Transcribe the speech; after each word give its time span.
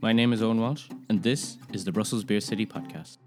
My 0.00 0.12
name 0.12 0.32
is 0.32 0.42
Eoghan 0.42 0.60
Walsh, 0.60 0.84
and 1.08 1.20
this 1.24 1.56
is 1.72 1.84
the 1.84 1.90
Brussels 1.90 2.22
Beer 2.22 2.38
City 2.38 2.64
podcast. 2.64 3.18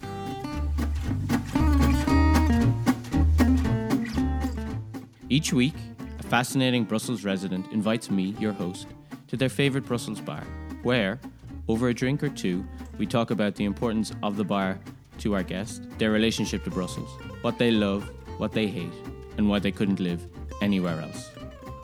Each 5.28 5.52
week, 5.52 5.74
a 6.20 6.24
fascinating 6.24 6.86
Brussels 6.86 7.26
resident 7.26 7.70
invites 7.74 8.10
me, 8.10 8.36
your 8.40 8.54
host, 8.54 8.88
to 9.28 9.36
their 9.36 9.50
favorite 9.50 9.86
Brussels 9.86 10.22
bar, 10.22 10.46
where, 10.84 11.20
over 11.68 11.90
a 11.90 11.94
drink 11.94 12.24
or 12.24 12.30
two, 12.30 12.66
we 12.98 13.06
talk 13.06 13.32
about 13.32 13.56
the 13.56 13.66
importance 13.66 14.14
of 14.24 14.38
the 14.38 14.46
bar 14.46 14.80
to 15.18 15.36
our 15.36 15.44
guest, 15.44 15.84
their 15.98 16.12
relationship 16.12 16.64
to 16.64 16.70
Brussels, 16.70 17.10
what 17.42 17.58
they 17.58 17.72
love, 17.72 18.10
what 18.38 18.54
they 18.54 18.68
hate, 18.68 18.94
and 19.38 19.50
why 19.50 19.60
they 19.60 19.72
couldn't 19.74 20.00
live 20.00 20.26
anywhere 20.62 21.02
else. 21.02 21.32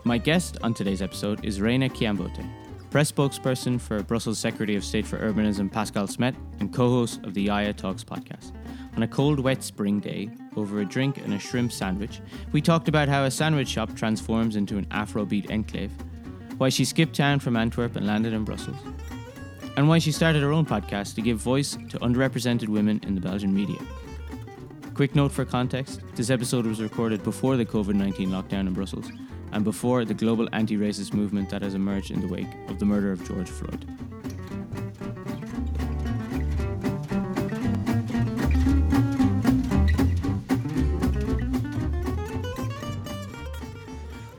My 0.05 0.17
guest 0.17 0.57
on 0.61 0.73
today's 0.73 1.01
episode 1.01 1.43
is 1.43 1.59
Reina 1.59 1.89
Chiambote, 1.89 2.49
press 2.89 3.11
spokesperson 3.11 3.79
for 3.79 4.01
Brussels 4.03 4.39
Secretary 4.39 4.77
of 4.77 4.83
State 4.83 5.05
for 5.05 5.17
Urbanism 5.17 5.71
Pascal 5.71 6.07
Smet 6.07 6.35
and 6.59 6.73
co-host 6.73 7.23
of 7.23 7.33
the 7.33 7.43
Yaya 7.43 7.73
Talks 7.73 8.03
podcast. 8.03 8.53
On 8.95 9.03
a 9.03 9.07
cold, 9.07 9.39
wet 9.39 9.61
spring 9.61 9.99
day, 9.99 10.29
over 10.55 10.79
a 10.79 10.85
drink 10.85 11.17
and 11.17 11.33
a 11.33 11.39
shrimp 11.39 11.71
sandwich, 11.71 12.21
we 12.51 12.61
talked 12.61 12.87
about 12.87 13.09
how 13.09 13.25
a 13.25 13.31
sandwich 13.31 13.67
shop 13.67 13.93
transforms 13.95 14.55
into 14.55 14.77
an 14.77 14.85
Afrobeat 14.85 15.51
enclave, 15.51 15.91
why 16.57 16.69
she 16.69 16.85
skipped 16.85 17.15
town 17.15 17.39
from 17.39 17.57
Antwerp 17.57 17.95
and 17.95 18.07
landed 18.07 18.33
in 18.33 18.43
Brussels, 18.43 18.77
and 19.75 19.87
why 19.87 19.99
she 19.99 20.11
started 20.11 20.41
her 20.41 20.53
own 20.53 20.65
podcast 20.65 21.15
to 21.15 21.21
give 21.21 21.37
voice 21.37 21.77
to 21.89 21.99
underrepresented 21.99 22.69
women 22.69 22.99
in 23.03 23.15
the 23.15 23.21
Belgian 23.21 23.53
media. 23.53 23.79
Quick 24.93 25.13
note 25.13 25.31
for 25.31 25.45
context 25.45 26.01
this 26.15 26.31
episode 26.31 26.65
was 26.65 26.81
recorded 26.81 27.23
before 27.23 27.57
the 27.57 27.65
COVID 27.65 27.93
19 27.93 28.29
lockdown 28.29 28.61
in 28.61 28.73
Brussels 28.73 29.11
and 29.51 29.63
before 29.63 30.05
the 30.05 30.13
global 30.13 30.47
anti 30.53 30.77
racist 30.77 31.13
movement 31.13 31.49
that 31.49 31.61
has 31.61 31.73
emerged 31.73 32.11
in 32.11 32.21
the 32.21 32.27
wake 32.27 32.47
of 32.67 32.79
the 32.79 32.85
murder 32.85 33.11
of 33.11 33.25
George 33.27 33.49
Floyd. 33.49 33.85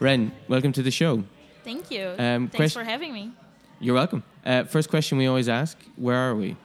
Ren, 0.01 0.33
welcome 0.47 0.73
to 0.73 0.83
the 0.83 0.91
show. 0.91 1.25
Thank 1.65 1.91
you. 1.91 2.07
Um, 2.19 2.49
Thanks 2.49 2.57
quest- 2.57 2.75
for 2.75 2.85
having 2.85 3.13
me. 3.13 3.33
You're 3.81 3.95
welcome. 3.95 4.23
Uh, 4.45 4.65
first 4.65 4.91
question 4.91 5.19
we 5.19 5.27
always 5.27 5.49
ask 5.49 5.77
Where 5.97 6.17
are 6.17 6.35
we? 6.35 6.57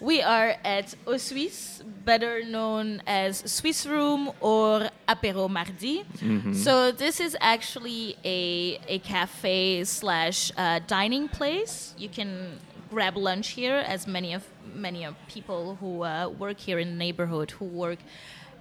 We 0.00 0.20
are 0.20 0.56
at 0.64 0.94
Au 1.06 1.16
Suisse, 1.16 1.82
better 2.04 2.44
known 2.44 3.02
as 3.06 3.38
Swiss 3.50 3.86
Room 3.86 4.30
or 4.40 4.90
Apéro 5.08 5.48
Mardi. 5.48 6.04
Mm-hmm. 6.18 6.52
So 6.52 6.92
this 6.92 7.18
is 7.18 7.36
actually 7.40 8.16
a, 8.24 8.78
a 8.88 8.98
cafe 8.98 9.84
slash 9.84 10.52
uh, 10.56 10.80
dining 10.86 11.28
place. 11.28 11.94
You 11.96 12.08
can 12.10 12.58
grab 12.90 13.16
lunch 13.16 13.48
here, 13.48 13.76
as 13.86 14.06
many 14.06 14.34
of 14.34 14.44
many 14.74 15.04
of 15.04 15.14
people 15.28 15.76
who 15.80 16.02
uh, 16.02 16.28
work 16.28 16.58
here 16.60 16.78
in 16.78 16.90
the 16.90 16.96
neighborhood 16.96 17.50
who 17.52 17.64
work 17.64 17.98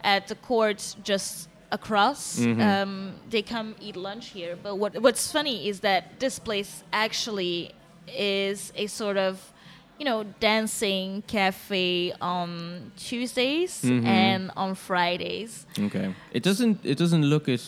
at 0.04 0.28
the 0.28 0.36
court 0.36 0.96
just 1.04 1.50
across. 1.72 2.40
Mm-hmm. 2.40 2.62
Um, 2.62 3.16
they 3.30 3.42
come 3.42 3.76
eat 3.82 3.98
lunch 3.98 4.28
here. 4.30 4.58
But 4.62 4.76
what 4.78 5.02
what's 5.02 5.32
funny 5.32 5.68
is 5.68 5.82
that 5.82 6.20
this 6.20 6.40
place 6.40 6.84
actually 6.94 7.74
is 8.08 8.72
a 8.76 8.88
sort 8.88 9.18
of 9.18 9.52
you 10.00 10.06
know 10.06 10.24
dancing 10.40 11.24
cafe 11.28 12.14
on 12.22 12.92
Tuesdays 12.98 13.82
Mhm. 13.84 14.06
and 14.06 14.52
on 14.56 14.76
Fridays. 14.76 15.66
Okay. 15.80 16.14
It 16.32 16.44
doesn't. 16.44 16.80
It 16.84 16.98
doesn't 16.98 17.24
look 17.24 17.48
at. 17.50 17.62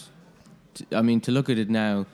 I 0.91 1.01
mean, 1.01 1.19
to 1.21 1.31
look 1.31 1.49
at 1.49 1.57
it 1.57 1.69
now, 1.69 2.05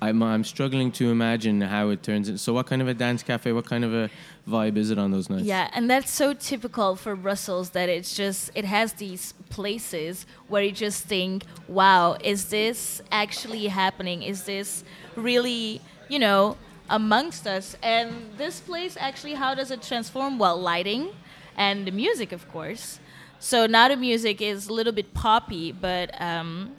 I'm 0.00 0.22
I'm 0.22 0.44
struggling 0.44 0.92
to 0.92 1.10
imagine 1.10 1.60
how 1.62 1.88
it 1.90 2.02
turns. 2.02 2.28
In. 2.28 2.38
So, 2.38 2.52
what 2.52 2.66
kind 2.66 2.82
of 2.82 2.88
a 2.88 2.94
dance 2.94 3.22
cafe? 3.22 3.52
What 3.52 3.64
kind 3.66 3.84
of 3.84 3.92
a 3.94 4.10
vibe 4.48 4.76
is 4.76 4.90
it 4.90 4.98
on 4.98 5.10
those 5.10 5.28
nights? 5.30 5.44
Yeah, 5.44 5.70
and 5.74 5.88
that's 5.90 6.10
so 6.12 6.34
typical 6.34 6.94
for 6.96 7.16
Brussels 7.16 7.70
that 7.70 7.88
it's 7.88 8.14
just 8.14 8.50
it 8.54 8.64
has 8.66 8.92
these 8.94 9.32
places 9.48 10.26
where 10.48 10.62
you 10.62 10.72
just 10.72 11.04
think, 11.06 11.44
"Wow, 11.66 12.16
is 12.22 12.44
this 12.50 13.00
actually 13.10 13.66
happening? 13.68 14.22
Is 14.22 14.42
this 14.44 14.84
really, 15.16 15.80
you 16.08 16.18
know, 16.18 16.56
amongst 16.88 17.46
us?" 17.46 17.76
And 17.82 18.30
this 18.36 18.60
place 18.60 18.96
actually 18.98 19.34
how 19.34 19.54
does 19.54 19.70
it 19.70 19.82
transform? 19.82 20.38
Well, 20.38 20.58
lighting 20.58 21.10
and 21.56 21.86
the 21.86 21.90
music, 21.90 22.32
of 22.32 22.48
course. 22.50 23.00
So 23.38 23.66
now 23.66 23.88
the 23.88 23.96
music 23.96 24.40
is 24.40 24.68
a 24.68 24.72
little 24.72 24.92
bit 24.92 25.12
poppy, 25.14 25.72
but 25.72 26.10
um, 26.20 26.76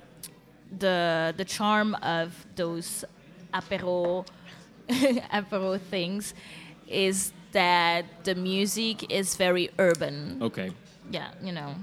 the 0.78 1.34
the 1.38 1.46
charm 1.46 1.96
of 1.96 2.46
those 2.56 3.06
apéro 3.54 4.26
apéro 4.90 5.80
things 5.80 6.34
is 6.88 7.32
that 7.52 8.06
the 8.24 8.36
music 8.36 9.12
is 9.12 9.36
very 9.36 9.70
urban. 9.80 10.40
Okay. 10.42 10.72
Yeah, 11.12 11.30
you 11.42 11.52
know. 11.52 11.76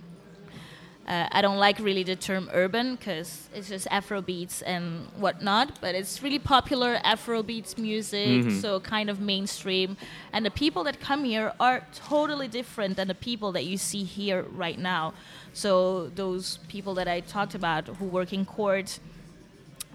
Uh, 1.07 1.29
I 1.31 1.43
don't 1.43 1.59
like 1.59 1.79
really 1.81 2.03
the 2.03 2.17
term 2.17 2.49
urban 2.55 2.97
because 2.97 3.51
it's 3.55 3.69
just 3.69 3.87
Afro 3.91 4.23
beats 4.23 4.63
and 4.63 5.07
whatnot, 5.19 5.79
but 5.83 5.95
it's 5.95 6.23
really 6.23 6.39
popular 6.39 6.99
Afro 7.05 7.43
beats 7.43 7.77
music, 7.77 8.51
so 8.61 8.81
kind 8.81 9.11
of 9.11 9.21
mainstream. 9.21 9.99
And 10.33 10.47
the 10.47 10.51
people 10.51 10.83
that 10.85 11.01
come 11.01 11.25
here 11.25 11.53
are 11.61 11.87
totally 11.95 12.49
different 12.49 12.97
than 12.97 13.09
the 13.09 13.15
people 13.15 13.53
that 13.53 13.65
you 13.67 13.77
see 13.77 14.03
here 14.05 14.47
right 14.51 14.79
now. 14.79 15.13
So 15.53 16.09
those 16.15 16.59
people 16.69 16.95
that 16.95 17.07
I 17.07 17.21
talked 17.21 17.55
about 17.55 17.87
who 17.87 18.07
work 18.07 18.33
in 18.33 18.47
court, 18.47 18.99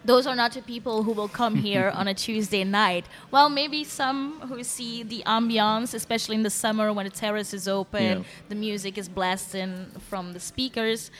those 0.09 0.25
are 0.25 0.35
not 0.35 0.51
the 0.53 0.61
people 0.63 1.03
who 1.03 1.11
will 1.19 1.27
come 1.41 1.55
here 1.69 1.87
on 1.99 2.07
a 2.07 2.15
Tuesday 2.15 2.63
night. 2.63 3.05
Well, 3.29 3.47
maybe 3.61 3.83
some 3.83 4.19
who 4.49 4.63
see 4.63 5.03
the 5.03 5.21
ambiance, 5.37 5.93
especially 5.93 6.35
in 6.35 6.43
the 6.49 6.55
summer 6.63 6.91
when 6.91 7.05
the 7.05 7.11
terrace 7.25 7.53
is 7.59 7.67
open, 7.67 8.03
Yeah. 8.03 8.23
the 8.51 8.55
music 8.55 8.97
is 8.97 9.07
blasting 9.07 9.71
from 10.09 10.33
the 10.33 10.39
speakers, 10.39 11.11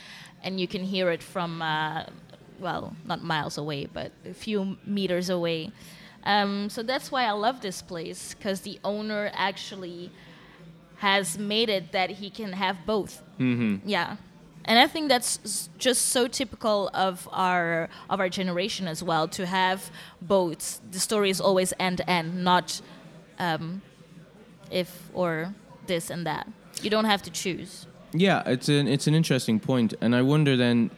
and 0.44 0.60
you 0.62 0.68
can 0.68 0.84
hear 0.84 1.12
it 1.12 1.22
from, 1.22 1.62
uh, 1.62 2.06
well, 2.60 2.96
not 3.06 3.20
miles 3.24 3.58
away, 3.64 3.82
but 3.98 4.12
a 4.26 4.34
few 4.34 4.60
meters 4.98 5.30
away. 5.30 5.72
Um, 6.24 6.70
so 6.70 6.82
that's 6.82 7.12
why 7.14 7.24
I 7.26 7.32
love 7.48 7.58
this 7.62 7.80
place, 7.92 8.34
because 8.34 8.62
the 8.62 8.80
owner 8.84 9.30
actually 9.50 10.10
has 10.98 11.38
made 11.38 11.70
it 11.70 11.92
that 11.92 12.10
he 12.22 12.30
can 12.40 12.52
have 12.54 12.78
both. 12.88 13.22
Mm-hmm. 13.40 13.88
Yeah. 13.88 14.18
And 14.66 14.78
I 14.78 14.88
think 14.88 15.10
that's 15.10 15.70
just 15.78 16.08
so 16.08 16.28
typical 16.28 16.90
of 16.94 17.28
our 17.32 17.90
of 18.10 18.20
our 18.20 18.30
generation 18.30 18.88
as 18.88 19.02
well 19.02 19.28
to 19.30 19.46
have 19.46 19.90
both. 20.22 20.80
The 20.92 21.00
story 21.00 21.30
is 21.30 21.42
always 21.42 21.74
end 21.80 21.98
to 21.98 22.10
end, 22.10 22.44
not 22.44 22.82
um, 23.40 23.82
if 24.70 25.10
or 25.14 25.54
this 25.88 26.10
and 26.10 26.26
that. 26.26 26.48
You 26.82 26.90
don't 26.90 27.06
have 27.06 27.22
to 27.24 27.32
choose. 27.32 27.88
Yeah, 28.14 28.44
it's 28.46 28.70
an 28.70 28.88
it's 28.88 29.08
an 29.08 29.16
interesting 29.16 29.60
point, 29.60 29.94
and 30.02 30.16
I 30.16 30.22
wonder 30.22 30.58
then, 30.58 30.92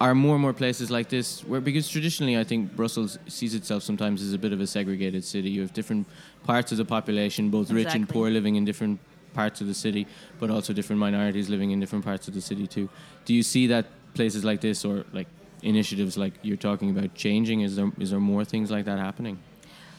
are 0.00 0.14
more 0.14 0.34
and 0.34 0.42
more 0.42 0.52
places 0.52 0.90
like 0.90 1.08
this 1.08 1.42
where 1.44 1.60
because 1.60 1.88
traditionally 1.88 2.38
I 2.38 2.44
think 2.44 2.76
Brussels 2.76 3.18
sees 3.26 3.54
itself 3.54 3.82
sometimes 3.82 4.22
as 4.22 4.32
a 4.32 4.38
bit 4.38 4.52
of 4.52 4.60
a 4.60 4.66
segregated 4.66 5.24
city. 5.24 5.50
You 5.50 5.62
have 5.62 5.72
different 5.72 6.06
parts 6.44 6.72
of 6.72 6.78
the 6.78 6.84
population, 6.84 7.50
both 7.50 7.70
rich 7.70 7.94
and 7.94 8.08
poor, 8.08 8.30
living 8.30 8.56
in 8.56 8.64
different 8.64 9.00
parts 9.40 9.60
of 9.62 9.66
the 9.72 9.78
city, 9.86 10.06
but 10.40 10.48
also 10.50 10.72
different 10.72 11.00
minorities 11.06 11.46
living 11.54 11.70
in 11.70 11.80
different 11.80 12.04
parts 12.10 12.24
of 12.28 12.34
the 12.34 12.44
city 12.50 12.66
too. 12.66 12.86
Do 13.26 13.32
you 13.38 13.42
see 13.42 13.64
that 13.74 13.84
places 14.14 14.42
like 14.50 14.60
this 14.68 14.84
or 14.88 15.04
like 15.12 15.28
initiatives 15.62 16.16
like 16.24 16.34
you're 16.46 16.64
talking 16.70 16.88
about 16.96 17.14
changing? 17.14 17.58
Is 17.66 17.76
there 17.76 17.90
is 18.04 18.08
there 18.12 18.24
more 18.34 18.44
things 18.44 18.68
like 18.70 18.84
that 18.90 18.98
happening? 19.08 19.36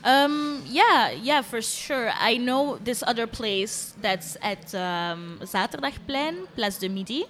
Um, 0.04 0.64
yeah, 0.66 1.12
yeah, 1.12 1.42
for 1.42 1.62
sure. 1.62 2.12
I 2.32 2.38
know 2.38 2.78
this 2.90 3.04
other 3.12 3.28
place 3.28 3.94
that's 4.02 4.38
at 4.42 4.74
um, 4.76 5.40
Zaterdagplein, 5.42 6.48
Place 6.56 6.78
de 6.80 6.90
Midi. 6.90 7.26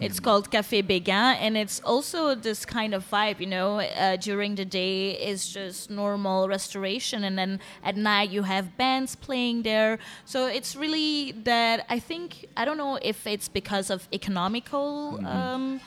It's 0.00 0.20
called 0.20 0.50
Café 0.50 0.82
Béguin, 0.82 1.36
and 1.40 1.56
it's 1.56 1.80
also 1.80 2.36
this 2.36 2.64
kind 2.64 2.94
of 2.94 3.08
vibe, 3.10 3.40
you 3.40 3.46
know. 3.46 3.80
Uh, 3.80 4.14
during 4.16 4.54
the 4.54 4.64
day 4.64 5.10
is 5.10 5.52
just 5.52 5.90
normal 5.90 6.48
restoration, 6.48 7.24
and 7.24 7.36
then 7.36 7.58
at 7.82 7.96
night 7.96 8.30
you 8.30 8.44
have 8.44 8.76
bands 8.76 9.16
playing 9.16 9.62
there. 9.62 9.98
So 10.24 10.46
it's 10.46 10.76
really 10.76 11.32
that. 11.42 11.84
I 11.88 11.98
think 11.98 12.46
I 12.56 12.64
don't 12.64 12.78
know 12.78 12.98
if 13.02 13.26
it's 13.26 13.48
because 13.48 13.90
of 13.90 14.08
economical 14.12 15.20
um, 15.26 15.80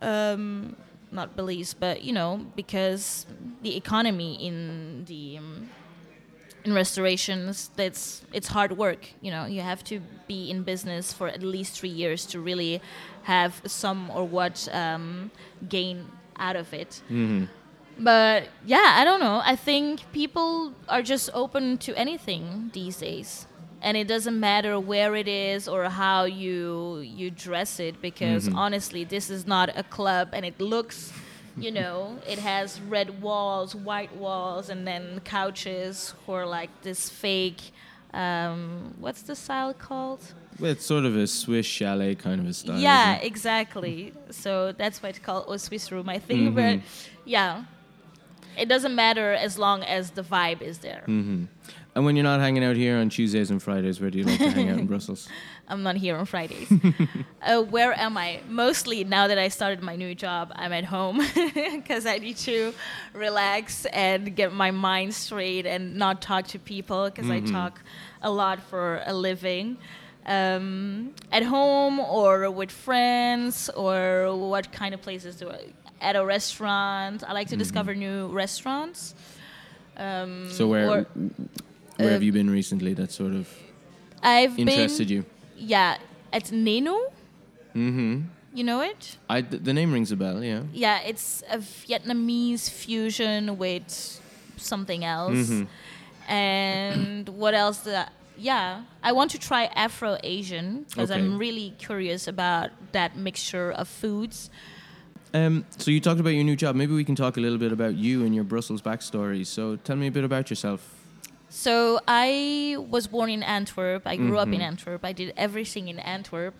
um, 0.00 0.76
not 1.10 1.34
beliefs, 1.34 1.74
but 1.74 2.02
you 2.02 2.12
know, 2.12 2.46
because 2.54 3.26
the 3.62 3.76
economy 3.76 4.34
in 4.34 5.04
the 5.06 5.38
um, 5.38 5.68
in 6.68 6.74
restorations, 6.74 7.70
that's 7.76 8.22
it's 8.32 8.48
hard 8.48 8.72
work. 8.76 9.02
You 9.24 9.30
know, 9.30 9.44
you 9.46 9.62
have 9.62 9.82
to 9.84 10.00
be 10.26 10.50
in 10.50 10.62
business 10.62 11.12
for 11.12 11.26
at 11.28 11.42
least 11.42 11.80
three 11.80 11.94
years 12.02 12.26
to 12.26 12.40
really 12.40 12.80
have 13.22 13.62
some 13.66 14.10
or 14.10 14.24
what 14.26 14.68
um, 14.72 15.30
gain 15.68 16.06
out 16.36 16.56
of 16.56 16.72
it. 16.72 17.02
Mm-hmm. 17.10 17.44
But 17.98 18.48
yeah, 18.64 18.94
I 19.00 19.04
don't 19.04 19.20
know. 19.20 19.40
I 19.44 19.56
think 19.56 20.00
people 20.12 20.72
are 20.88 21.02
just 21.02 21.30
open 21.34 21.78
to 21.78 21.90
anything 21.98 22.70
these 22.72 22.98
days. 22.98 23.46
And 23.80 23.96
it 23.96 24.08
doesn't 24.08 24.38
matter 24.38 24.78
where 24.80 25.14
it 25.14 25.28
is 25.28 25.68
or 25.68 25.84
how 25.88 26.24
you 26.24 26.98
you 26.98 27.30
dress 27.30 27.78
it 27.78 28.02
because 28.02 28.48
honestly, 28.64 29.04
this 29.04 29.30
is 29.30 29.46
not 29.46 29.68
a 29.76 29.84
club 29.84 30.30
and 30.32 30.44
it 30.44 30.60
looks, 30.60 31.12
you 31.60 31.70
know, 31.70 32.18
it 32.26 32.38
has 32.38 32.80
red 32.80 33.20
walls, 33.22 33.74
white 33.74 34.14
walls 34.16 34.68
and 34.70 34.86
then 34.86 35.20
couches 35.24 36.14
or 36.26 36.46
like 36.46 36.70
this 36.82 37.08
fake 37.10 37.72
Um, 38.14 38.94
what's 38.98 39.20
the 39.22 39.34
style 39.36 39.74
called? 39.74 40.22
Well, 40.58 40.70
it's 40.72 40.86
sort 40.86 41.04
of 41.04 41.14
a 41.14 41.26
Swiss 41.26 41.66
chalet 41.66 42.14
kind 42.14 42.40
of 42.40 42.46
a 42.48 42.54
style. 42.54 42.78
yeah, 42.78 43.16
exactly. 43.16 44.14
So 44.30 44.72
that's 44.72 45.02
why 45.02 45.10
it's 45.10 45.18
called 45.18 45.44
a 45.54 45.58
Swiss 45.58 45.92
Room, 45.92 46.08
I 46.08 46.18
think. 46.18 46.40
Mhm. 46.50 46.54
But 46.54 46.80
yeah, 47.26 47.64
it 48.58 48.68
doesn't 48.68 48.94
matter 48.94 49.32
as 49.32 49.58
long 49.58 49.82
as 49.82 50.10
the 50.10 50.22
vibe 50.22 50.60
is 50.62 50.78
there. 50.78 51.02
hmm 51.06 51.44
And 51.94 52.04
when 52.04 52.14
you're 52.16 52.30
not 52.32 52.40
hanging 52.40 52.64
out 52.64 52.76
here 52.76 52.96
on 53.02 53.08
Tuesdays 53.08 53.50
and 53.50 53.60
Fridays, 53.62 54.00
where 54.00 54.10
do 54.10 54.18
you 54.18 54.24
like 54.24 54.38
to 54.38 54.50
hang 54.50 54.68
out 54.70 54.78
in 54.78 54.86
Brussels? 54.92 55.28
I'm 55.68 55.82
not 55.82 55.96
here 55.96 56.16
on 56.16 56.26
Fridays. 56.26 56.70
uh, 57.42 57.60
where 57.74 57.92
am 57.98 58.16
I? 58.16 58.40
Mostly 58.48 59.02
now 59.04 59.26
that 59.30 59.38
I 59.38 59.48
started 59.48 59.82
my 59.82 59.96
new 59.96 60.14
job, 60.14 60.52
I'm 60.54 60.72
at 60.72 60.84
home 60.84 61.18
because 61.78 62.04
I 62.06 62.18
need 62.18 62.36
to 62.50 62.72
relax 63.14 63.84
and 63.86 64.34
get 64.36 64.52
my 64.52 64.70
mind 64.70 65.14
straight 65.14 65.66
and 65.66 65.96
not 65.96 66.22
talk 66.22 66.46
to 66.54 66.58
people 66.58 67.02
because 67.10 67.26
Mhm. 67.30 67.36
I 67.36 67.40
talk 67.58 67.80
a 68.22 68.30
lot 68.30 68.58
for 68.70 69.02
a 69.06 69.12
living. 69.12 69.76
Um, 70.26 71.14
at 71.32 71.42
home 71.42 71.98
or 72.00 72.50
with 72.50 72.70
friends 72.70 73.70
or 73.74 74.36
what 74.52 74.70
kind 74.72 74.92
of 74.94 75.00
places 75.00 75.36
do 75.36 75.48
I? 75.50 75.60
At 76.00 76.14
a 76.16 76.24
restaurant. 76.24 77.24
I 77.26 77.32
like 77.32 77.48
to 77.48 77.56
Mhm. 77.56 77.58
discover 77.58 77.94
new 77.94 78.28
restaurants. 78.28 79.14
Um, 79.96 80.48
So 80.50 80.68
where 80.68 80.88
or- 80.88 81.06
where 81.96 82.10
have 82.10 82.22
uh, 82.22 82.24
you 82.24 82.32
been 82.32 82.50
recently 82.50 82.94
that 82.94 83.10
sort 83.10 83.34
of 83.34 83.48
I've 84.22 84.56
interested 84.58 85.08
been, 85.08 85.16
you? 85.16 85.24
Yeah, 85.56 85.96
at 86.32 86.44
Neno. 86.52 86.96
hmm 87.72 88.22
You 88.54 88.64
know 88.64 88.80
it? 88.80 89.18
I 89.28 89.42
th- 89.42 89.62
the 89.62 89.72
name 89.72 89.92
rings 89.92 90.10
a 90.12 90.16
bell. 90.16 90.42
Yeah. 90.42 90.62
Yeah, 90.72 91.00
it's 91.10 91.42
a 91.50 91.58
Vietnamese 91.58 92.70
fusion 92.70 93.58
with 93.58 94.20
something 94.56 95.04
else. 95.04 95.50
Mhm. 95.50 95.66
And 96.28 97.28
what 97.42 97.54
else? 97.54 97.78
Did 97.84 97.94
I, 97.94 98.08
yeah, 98.36 98.82
I 99.02 99.12
want 99.12 99.30
to 99.32 99.38
try 99.38 99.64
Afro 99.74 100.16
Asian 100.22 100.84
because 100.88 101.10
Okay. 101.10 101.20
I'm 101.20 101.38
really 101.38 101.74
curious 101.78 102.26
about 102.28 102.70
that 102.92 103.16
mixture 103.16 103.70
of 103.72 103.88
foods. 103.88 104.50
Um, 105.34 105.64
so 105.76 105.90
you 105.90 106.00
talked 106.00 106.20
about 106.20 106.30
your 106.30 106.44
new 106.44 106.56
job. 106.56 106.74
Maybe 106.74 106.94
we 106.94 107.04
can 107.04 107.14
talk 107.14 107.36
a 107.36 107.40
little 107.40 107.58
bit 107.58 107.72
about 107.72 107.96
you 107.96 108.24
and 108.24 108.34
your 108.34 108.44
Brussels 108.44 108.80
backstory. 108.82 109.46
So 109.46 109.76
tell 109.76 109.96
me 109.96 110.06
a 110.06 110.10
bit 110.10 110.24
about 110.24 110.48
yourself. 110.50 110.94
So 111.50 112.00
I 112.06 112.76
was 112.90 113.06
born 113.06 113.30
in 113.30 113.42
Antwerp. 113.42 114.02
I 114.06 114.16
grew 114.16 114.38
up 114.38 114.48
in 114.48 114.60
Mhm. 114.60 114.70
Antwerp. 114.70 115.04
I 115.04 115.12
did 115.12 115.32
everything 115.36 115.88
in 115.88 115.98
Antwerp. 115.98 116.54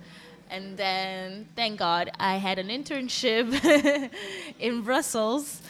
And 0.50 0.78
then, 0.78 1.46
thank 1.56 1.78
God, 1.78 2.10
I 2.18 2.36
had 2.36 2.58
an 2.58 2.68
internship 2.68 3.46
in 4.58 4.80
Brussels. 4.82 5.60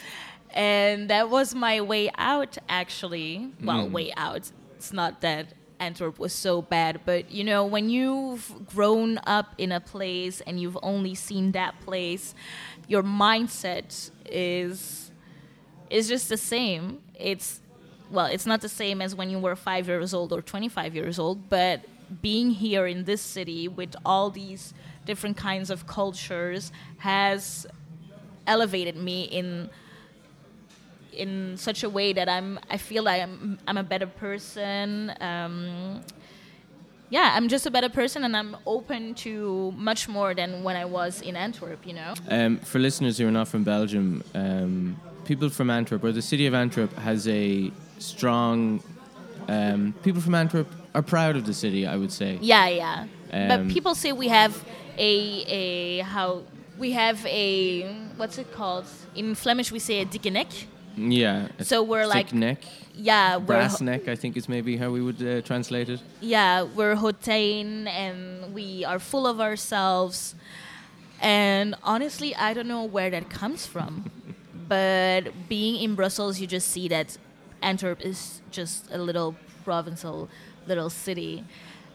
And 0.55 1.11
that 1.11 1.31
was 1.31 1.55
my 1.55 1.81
way 1.81 2.11
out, 2.17 2.59
actually. 2.69 3.50
Well, 3.62 3.87
Mm. 3.89 3.93
way 3.93 4.12
out. 4.17 4.50
It's 4.77 4.93
not 4.93 5.21
that 5.21 5.49
Antwerp 5.81 6.19
was 6.19 6.33
so 6.33 6.62
bad, 6.62 7.00
but 7.05 7.31
you 7.31 7.45
know, 7.45 7.65
when 7.65 7.89
you've 7.91 8.53
grown 8.67 9.19
up 9.27 9.55
in 9.59 9.71
a 9.73 9.79
place 9.81 10.41
and 10.41 10.61
you've 10.61 10.79
only 10.83 11.15
seen 11.15 11.53
that 11.53 11.75
place, 11.85 12.35
your 12.88 13.02
mindset 13.02 14.11
is 14.26 15.12
is 15.90 16.08
just 16.08 16.29
the 16.29 16.37
same. 16.37 17.00
It's 17.14 17.61
well, 18.11 18.26
it's 18.26 18.46
not 18.46 18.62
the 18.62 18.69
same 18.69 19.02
as 19.02 19.14
when 19.14 19.31
you 19.31 19.38
were 19.38 19.55
five 19.55 19.87
years 19.87 20.14
old 20.14 20.32
or 20.32 20.40
25 20.40 20.94
years 20.94 21.19
old, 21.19 21.49
but 21.50 21.82
being 22.23 22.50
here 22.50 22.87
in 22.87 23.05
this 23.05 23.20
city 23.20 23.69
with 23.69 23.94
all 24.05 24.31
these 24.31 24.73
different 25.05 25.37
kinds 25.37 25.69
of 25.69 25.87
cultures 25.87 26.73
has 26.99 27.67
elevated 28.46 28.96
me 28.96 29.25
in 29.25 29.69
in 31.12 31.56
such 31.56 31.82
a 31.82 31.90
way 31.90 32.12
that 32.12 32.29
I'm 32.29 32.58
I 32.70 32.79
feel 32.79 33.02
like 33.02 33.23
I'm 33.23 33.58
I'm 33.67 33.76
a 33.76 33.82
better 33.82 34.06
person. 34.06 35.12
Um, 35.20 36.00
yeah, 37.11 37.33
I'm 37.35 37.49
just 37.49 37.67
a 37.67 37.71
better 37.71 37.89
person, 37.89 38.25
and 38.25 38.37
I'm 38.37 38.57
open 38.67 39.15
to 39.17 39.73
much 39.77 40.09
more 40.09 40.35
than 40.35 40.63
when 40.63 40.77
I 40.77 40.85
was 40.85 41.21
in 41.23 41.37
Antwerp. 41.37 41.87
You 41.87 41.95
know. 41.95 42.15
Um, 42.29 42.59
for 42.59 42.79
listeners 42.79 43.19
who 43.19 43.27
are 43.27 43.31
not 43.31 43.49
from 43.49 43.65
Belgium, 43.65 44.23
um, 44.35 45.01
people 45.25 45.49
from 45.49 45.71
Antwerp 45.71 46.05
or 46.05 46.13
the 46.13 46.23
city 46.23 46.47
of 46.47 46.55
Antwerp 46.55 46.93
has 46.99 47.27
a 47.29 47.71
strong. 47.99 48.83
Um, 49.49 49.95
people 50.03 50.21
from 50.21 50.35
Antwerp 50.35 50.69
are 50.95 51.03
proud 51.03 51.37
of 51.37 51.47
the 51.47 51.55
city. 51.55 51.87
I 51.87 51.97
would 51.97 52.13
say. 52.13 52.39
Yeah, 52.41 52.69
yeah. 52.69 53.07
Um, 53.33 53.49
but 53.49 53.69
people 53.69 53.95
say 53.95 54.13
we 54.13 54.29
have 54.29 54.65
a 54.99 55.45
a 55.49 55.99
how 56.01 56.43
we 56.79 56.93
have 56.93 57.25
a 57.27 57.91
what's 58.17 58.39
it 58.39 58.53
called 58.53 58.87
in 59.15 59.35
Flemish? 59.35 59.73
We 59.73 59.79
say 59.79 60.01
a 60.01 60.07
dikke 60.07 60.33
nek. 60.33 60.49
Yeah. 60.99 61.49
So 61.62 61.83
we're 61.83 62.05
thick 62.06 62.15
like 62.15 62.33
neck, 62.33 62.59
yeah, 62.95 63.37
we're 63.37 63.47
brass 63.47 63.81
neck. 63.81 64.09
I 64.09 64.17
think 64.17 64.37
is 64.37 64.49
maybe 64.49 64.77
how 64.77 64.91
we 64.91 65.00
would 65.00 65.23
uh, 65.23 65.41
translate 65.43 65.89
it. 65.89 66.00
yeah, 66.21 66.62
we're 66.62 66.97
hotain 66.97 67.87
and 67.89 68.53
we 68.55 68.85
are 68.85 68.99
full 68.99 69.27
of 69.27 69.41
ourselves. 69.41 70.35
And 71.21 71.75
honestly, 71.83 72.35
I 72.35 72.55
don't 72.55 72.69
know 72.69 72.85
where 72.85 73.11
that 73.11 73.29
comes 73.31 73.67
from. 73.67 74.11
but 74.69 75.49
being 75.49 75.77
in 75.83 75.95
Brussels, 75.95 76.41
you 76.41 76.47
just 76.47 76.69
see 76.69 76.89
that 76.89 77.17
Antwerp 77.62 78.00
is 78.05 78.41
just 78.50 78.89
a 78.93 78.99
little 78.99 79.35
provincial 79.65 80.29
little 80.67 80.91
city. 80.91 81.45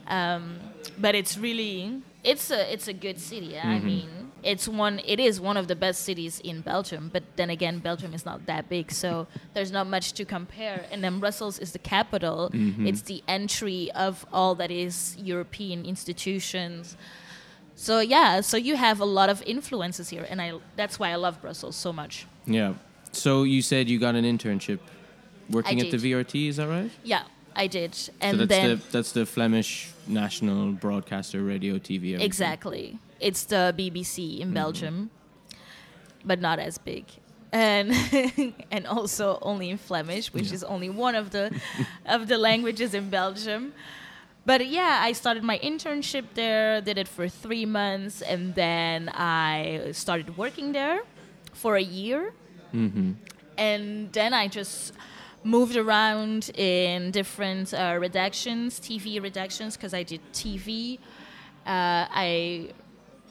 Um, 0.07 0.59
but 0.97 1.15
it's 1.15 1.37
really 1.37 2.01
it's 2.23 2.51
a 2.51 2.71
it's 2.73 2.87
a 2.87 2.93
good 2.93 3.19
city. 3.19 3.57
I 3.57 3.79
Mhm. 3.79 3.83
mean, 3.83 4.22
it's 4.43 4.67
one 4.67 4.99
it 5.05 5.19
is 5.19 5.39
one 5.39 5.57
of 5.57 5.67
the 5.67 5.75
best 5.75 6.01
cities 6.03 6.39
in 6.43 6.61
Belgium. 6.61 7.09
But 7.11 7.23
then 7.35 7.49
again, 7.49 7.79
Belgium 7.79 8.13
is 8.13 8.25
not 8.25 8.45
that 8.45 8.69
big, 8.69 8.91
so 8.91 9.27
there's 9.53 9.71
not 9.71 9.87
much 9.87 10.13
to 10.13 10.25
compare. 10.25 10.85
And 10.91 11.03
then 11.03 11.19
Brussels 11.19 11.59
is 11.59 11.71
the 11.71 11.79
capital. 11.79 12.49
Mhm. 12.53 12.87
It's 12.87 13.01
the 13.03 13.23
entry 13.27 13.91
of 13.91 14.25
all 14.31 14.55
that 14.55 14.71
is 14.71 15.15
European 15.17 15.85
institutions. 15.85 16.95
So 17.75 17.99
yeah, 17.99 18.41
so 18.41 18.57
you 18.57 18.75
have 18.75 18.99
a 18.99 19.05
lot 19.05 19.29
of 19.29 19.41
influences 19.45 20.09
here, 20.09 20.25
and 20.29 20.41
I 20.41 20.53
that's 20.75 20.99
why 20.99 21.09
I 21.09 21.15
love 21.15 21.41
Brussels 21.41 21.75
so 21.75 21.91
much. 21.91 22.25
Yeah. 22.45 22.73
So 23.11 23.43
you 23.43 23.61
said 23.61 23.89
you 23.89 23.99
got 23.99 24.15
an 24.15 24.25
internship 24.25 24.79
working 25.49 25.79
at 25.81 25.91
the. 25.91 25.97
VRT. 25.97 26.47
Is 26.49 26.57
that 26.57 26.67
right? 26.67 26.91
Yeah, 27.03 27.23
I 27.55 27.67
did, 27.67 27.93
so 27.95 28.11
and 28.21 28.39
that's 28.39 28.49
then 28.49 28.69
the 28.69 28.81
that's 28.91 29.11
the 29.11 29.25
Flemish 29.25 29.89
national 30.07 30.71
broadcaster, 30.73 31.41
radio, 31.43 31.75
TV. 31.77 31.95
everything. 31.95 32.21
Exactly. 32.21 32.97
It's 33.19 33.43
the 33.45 33.73
BBC 33.77 34.39
in 34.39 34.47
Mm-hmm. 34.47 34.53
Belgium, 34.53 35.09
but 36.25 36.39
not 36.41 36.59
as 36.59 36.77
big. 36.77 37.05
And 37.51 37.93
and 38.71 38.87
also 38.87 39.37
only 39.41 39.69
in 39.69 39.77
Flemish, 39.77 40.33
which 40.33 40.47
Yeah. 40.49 40.55
is 40.55 40.63
only 40.63 40.89
one 40.89 41.15
of 41.15 41.29
the 41.29 41.51
of 42.05 42.27
the 42.27 42.37
languages 42.37 42.93
in 42.93 43.09
Belgium. 43.09 43.73
But 44.45 44.67
yeah, 44.67 44.99
I 45.01 45.13
started 45.13 45.43
my 45.43 45.57
internship 45.59 46.25
there, 46.33 46.81
did 46.81 46.97
it 46.97 47.07
for 47.07 47.29
three 47.29 47.65
months, 47.65 48.21
and 48.21 48.55
then 48.55 49.07
I 49.09 49.89
started 49.93 50.37
working 50.37 50.73
there 50.73 51.01
for 51.53 51.75
a 51.77 51.83
year 51.83 52.33
Mm-hmm. 52.73 53.11
and 53.57 54.11
then 54.13 54.33
I 54.33 54.47
just 54.47 54.93
moved 55.43 55.75
around 55.75 56.49
in 56.55 57.11
different 57.11 57.73
uh, 57.73 57.93
redactions, 57.93 58.79
TV 58.79 59.19
redactions, 59.21 59.73
because 59.73 59.93
I 59.93 60.03
did 60.03 60.21
TV. 60.33 60.99
Uh, 61.65 62.07
I 62.09 62.69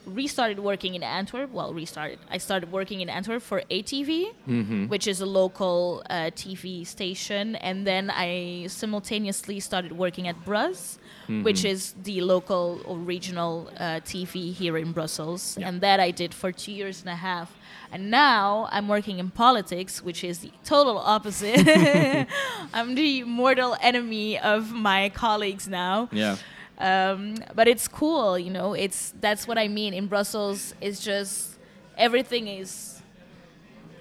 restarted 0.06 0.58
working 0.58 0.94
in 0.94 1.02
Antwerp. 1.02 1.50
Well, 1.52 1.72
restarted. 1.72 2.18
I 2.30 2.38
started 2.38 2.72
working 2.72 3.00
in 3.00 3.08
Antwerp 3.08 3.42
for 3.42 3.62
ATV, 3.70 4.26
Mm-hmm. 4.48 4.88
which 4.88 5.06
is 5.06 5.20
a 5.20 5.26
local 5.26 6.02
uh, 6.10 6.30
TV 6.34 6.86
station, 6.86 7.56
and 7.56 7.86
then 7.86 8.10
I 8.10 8.66
simultaneously 8.68 9.60
started 9.60 9.92
working 9.92 10.26
at 10.28 10.36
BRUZZ, 10.44 10.98
which 11.42 11.62
Mhm. 11.62 11.70
is 11.70 11.94
the 12.02 12.20
local 12.20 12.80
or 12.84 12.96
regional 12.98 13.70
uh, 13.78 14.00
TV 14.04 14.52
here 14.52 14.76
in 14.76 14.92
Brussels, 14.92 15.56
Yeah. 15.58 15.68
and 15.68 15.80
that 15.80 15.98
I 16.00 16.10
did 16.10 16.34
for 16.34 16.50
two 16.52 16.72
years 16.72 17.00
and 17.00 17.08
a 17.10 17.16
half. 17.16 17.48
And 17.92 18.10
now 18.10 18.68
I'm 18.72 18.88
working 18.88 19.18
in 19.18 19.30
politics, 19.30 20.02
which 20.02 20.24
is 20.24 20.38
the 20.38 20.50
total 20.64 20.98
opposite. 20.98 21.66
I'm 22.74 22.94
the 22.94 23.22
mortal 23.24 23.76
enemy 23.80 24.38
of 24.38 24.72
my 24.72 25.10
colleagues 25.10 25.68
now. 25.68 26.08
Yeah. 26.10 26.36
Um, 26.82 27.36
but 27.54 27.68
it's 27.68 27.86
cool, 27.86 28.38
you 28.38 28.50
know. 28.50 28.74
It's 28.74 29.14
that's 29.20 29.46
what 29.46 29.56
I 29.58 29.68
mean. 29.68 29.94
In 29.94 30.06
Brussels, 30.08 30.74
it's 30.80 31.00
just 31.04 31.58
everything 31.96 32.48
is, 32.48 33.00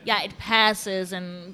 yeah, 0.04 0.24
it 0.24 0.36
passes 0.40 1.14
and 1.14 1.54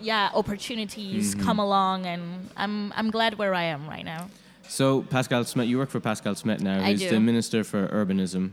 yeah, 0.00 0.30
opportunities 0.34 1.34
Mhm. 1.34 1.42
come 1.44 1.58
along, 1.60 2.06
and 2.06 2.22
I'm 2.56 2.92
I'm 2.96 3.10
glad 3.10 3.38
where 3.38 3.54
I 3.54 3.64
am 3.64 3.88
right 3.88 4.04
now. 4.04 4.28
So 4.68 5.02
Pascal 5.02 5.44
Smet, 5.44 5.68
you 5.68 5.78
work 5.78 5.90
for 5.90 6.00
Pascal 6.00 6.34
Smet 6.34 6.60
now, 6.60 6.80
I 6.82 6.90
who's 6.92 7.00
do. 7.00 7.10
the 7.10 7.20
Minister 7.20 7.62
for 7.62 7.86
Urbanism, 7.88 8.50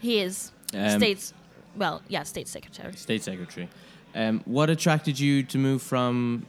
He 0.00 0.20
is 0.20 0.52
Um, 0.74 1.00
states, 1.00 1.34
well, 1.76 2.02
yeah, 2.08 2.22
state 2.22 2.46
secretary. 2.46 2.92
State 2.94 3.22
Secretary. 3.24 3.68
Um, 4.14 4.42
what 4.44 4.70
attracted 4.70 5.18
you 5.18 5.42
to 5.42 5.58
move 5.58 5.82
from 5.82 6.46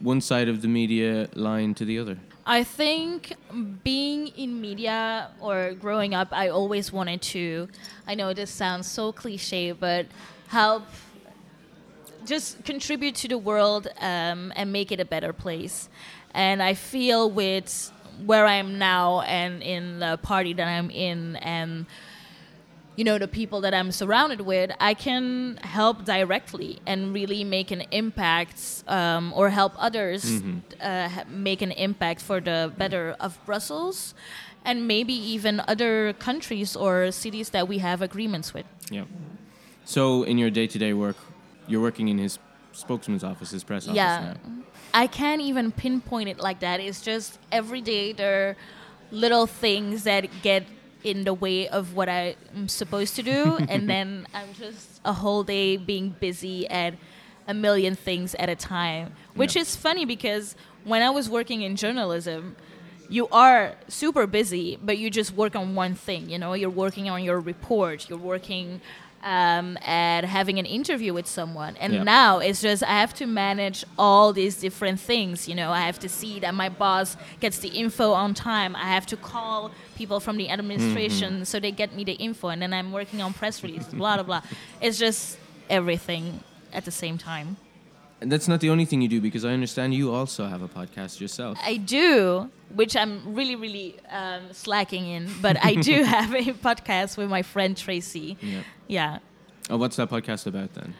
one 0.00 0.20
side 0.20 0.48
of 0.50 0.60
the 0.60 0.68
media 0.68 1.28
line 1.34 1.72
to 1.74 1.84
the 1.86 1.98
other? 1.98 2.18
I 2.46 2.64
think 2.64 3.34
being 3.84 4.28
in 4.28 4.60
media 4.60 5.30
or 5.40 5.74
growing 5.74 6.14
up, 6.14 6.28
I 6.32 6.48
always 6.48 6.92
wanted 6.92 7.22
to. 7.22 7.68
I 8.06 8.14
know 8.14 8.32
this 8.32 8.50
sounds 8.50 8.86
so 8.86 9.12
cliche, 9.12 9.72
but 9.72 10.06
help 10.48 10.84
just 12.24 12.64
contribute 12.64 13.14
to 13.16 13.28
the 13.28 13.38
world 13.38 13.88
um, 14.00 14.52
and 14.56 14.72
make 14.72 14.92
it 14.92 15.00
a 15.00 15.04
better 15.04 15.32
place. 15.32 15.88
And 16.34 16.62
I 16.62 16.74
feel 16.74 17.30
with 17.30 17.92
where 18.24 18.46
I 18.46 18.54
am 18.54 18.78
now 18.78 19.20
and 19.22 19.62
in 19.62 19.98
the 19.98 20.18
party 20.22 20.52
that 20.54 20.66
I'm 20.66 20.90
in 20.90 21.36
and 21.36 21.86
you 23.00 23.04
know 23.08 23.18
the 23.26 23.32
people 23.40 23.58
that 23.62 23.72
I'm 23.80 23.90
surrounded 24.02 24.40
with, 24.52 24.68
I 24.90 24.92
can 25.06 25.56
help 25.78 25.96
directly 26.04 26.72
and 26.90 26.98
really 27.18 27.42
make 27.44 27.68
an 27.76 27.82
impact 28.02 28.58
um, 28.98 29.24
or 29.38 29.46
help 29.60 29.72
others 29.88 30.22
Mm-hmm. 30.24 30.58
uh, 30.90 31.24
make 31.48 31.60
an 31.68 31.72
impact 31.86 32.20
for 32.28 32.38
the 32.48 32.58
better 32.82 33.04
of 33.26 33.30
Brussels 33.48 33.98
and 34.68 34.76
maybe 34.94 35.14
even 35.34 35.54
other 35.72 36.12
countries 36.28 36.70
or 36.84 36.92
cities 37.24 37.48
that 37.56 37.64
we 37.72 37.76
have 37.78 37.98
agreements 38.10 38.48
with. 38.56 38.66
Yeah. 38.90 39.04
So, 39.94 40.24
in 40.30 40.36
your 40.42 40.50
day-to-day 40.50 40.92
work, 40.92 41.16
you're 41.68 41.80
working 41.88 42.08
in 42.08 42.18
his 42.18 42.38
spokesman's 42.72 43.24
office, 43.24 43.50
his 43.50 43.64
press 43.64 43.84
office 43.88 43.96
yeah 43.96 44.34
now. 44.46 44.52
i 45.02 45.06
can't 45.20 45.42
even 45.50 45.72
pinpoint 45.72 46.28
it 46.32 46.38
like 46.48 46.58
that 46.66 46.78
it's 46.86 47.00
just 47.10 47.28
every 47.60 47.82
day 47.94 48.04
there 48.20 48.34
are 48.42 48.56
little 49.24 49.46
things 49.64 50.04
that 50.10 50.22
get 50.48 50.62
in 51.04 51.24
the 51.24 51.34
way 51.34 51.68
of 51.68 51.94
what 51.94 52.08
i'm 52.08 52.68
supposed 52.68 53.16
to 53.16 53.22
do 53.22 53.58
and 53.68 53.88
then 53.88 54.26
i'm 54.34 54.52
just 54.54 55.00
a 55.04 55.12
whole 55.12 55.42
day 55.42 55.76
being 55.76 56.10
busy 56.20 56.68
at 56.68 56.94
a 57.48 57.54
million 57.54 57.94
things 57.94 58.34
at 58.36 58.48
a 58.48 58.54
time 58.54 59.12
which 59.34 59.56
Yeah. 59.56 59.62
is 59.62 59.76
funny 59.76 60.04
because 60.04 60.54
when 60.84 61.02
i 61.02 61.10
was 61.10 61.28
working 61.28 61.62
in 61.62 61.76
journalism 61.76 62.56
you 63.12 63.26
are 63.32 63.74
super 63.88 64.24
busy, 64.28 64.78
but 64.80 64.96
you 64.96 65.10
just 65.10 65.32
work 65.34 65.56
on 65.56 65.74
one 65.74 65.96
thing. 65.96 66.30
You 66.30 66.38
know, 66.38 66.52
you're 66.52 66.70
working 66.70 67.10
on 67.10 67.24
your 67.24 67.40
report. 67.40 68.08
You're 68.08 68.20
working 68.20 68.80
um, 69.22 69.76
at 69.84 70.24
having 70.24 70.58
an 70.58 70.66
interview 70.66 71.12
with 71.12 71.26
someone. 71.26 71.76
And 71.76 71.92
Yeah. 71.92 72.02
now 72.04 72.38
it's 72.38 72.60
just 72.62 72.82
I 72.82 73.00
have 73.00 73.12
to 73.14 73.26
manage 73.26 73.84
all 73.98 74.32
these 74.32 74.56
different 74.56 74.98
things. 75.00 75.46
You 75.48 75.54
know, 75.54 75.70
I 75.70 75.80
have 75.80 75.98
to 76.00 76.08
see 76.08 76.40
that 76.40 76.54
my 76.54 76.68
boss 76.68 77.16
gets 77.40 77.58
the 77.58 77.68
info 77.68 78.12
on 78.12 78.34
time. 78.34 78.74
I 78.76 78.86
have 78.96 79.06
to 79.06 79.16
call 79.16 79.70
people 79.96 80.20
from 80.20 80.36
the 80.38 80.48
administration 80.50 81.44
so 81.44 81.60
they 81.60 81.72
get 81.72 81.94
me 81.94 82.04
the 82.04 82.14
info, 82.14 82.48
and 82.48 82.62
then 82.62 82.72
I'm 82.72 82.92
working 82.92 83.20
on 83.20 83.32
press 83.34 83.62
releases. 83.62 83.92
blah 83.92 84.14
blah 84.16 84.24
blah. 84.24 84.42
It's 84.80 84.98
just 84.98 85.38
everything 85.68 86.40
at 86.72 86.84
the 86.84 86.90
same 86.90 87.18
time. 87.18 87.56
And 88.20 88.30
that's 88.30 88.48
not 88.48 88.60
the 88.60 88.68
only 88.68 88.84
thing 88.84 89.00
you 89.00 89.08
do, 89.08 89.20
because 89.20 89.44
I 89.46 89.52
understand 89.52 89.94
you 89.94 90.12
also 90.12 90.46
have 90.46 90.60
a 90.60 90.68
podcast 90.68 91.20
yourself. 91.20 91.58
I 91.62 91.76
do, 91.76 92.50
which 92.74 92.94
I'm 92.94 93.34
really, 93.34 93.56
really 93.56 93.96
um, 94.10 94.52
slacking 94.52 95.06
in, 95.06 95.30
but 95.40 95.56
I 95.64 95.74
do 95.74 96.02
have 96.16 96.34
a 96.34 96.42
podcast 96.52 97.16
with 97.16 97.30
my 97.30 97.42
friend 97.42 97.76
Tracy. 97.76 98.36
Yeah. 98.42 98.62
Yeah. 98.88 99.18
Oh, 99.70 99.78
what's 99.78 99.96
that 99.96 100.10
podcast 100.10 100.46
about 100.46 100.74
then? 100.74 100.94